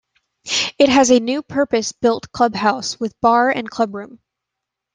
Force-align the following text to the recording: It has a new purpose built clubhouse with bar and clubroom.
It 0.79 0.89
has 0.89 1.11
a 1.11 1.19
new 1.19 1.43
purpose 1.43 1.91
built 1.91 2.31
clubhouse 2.31 2.99
with 2.99 3.13
bar 3.21 3.51
and 3.51 3.69
clubroom. 3.69 4.17